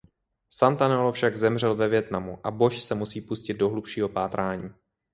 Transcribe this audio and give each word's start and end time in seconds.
Santanello 0.49 1.11
však 1.13 1.37
zemřel 1.37 1.75
ve 1.75 1.87
Vietnamu 1.87 2.39
a 2.43 2.51
Bosch 2.51 2.81
se 2.81 2.95
musí 2.95 3.21
pustit 3.21 3.53
do 3.53 3.69
hlubšího 3.69 4.09
pátrání. 4.09 4.69